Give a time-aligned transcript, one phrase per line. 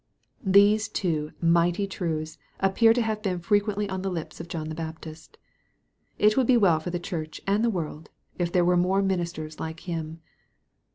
[0.43, 4.69] These two mighty truths appear to have been fre quently on the lips of John
[4.69, 5.37] the Baptist.
[6.17, 8.09] It would be well for the church and the world,
[8.39, 10.19] if there were more ministers like him.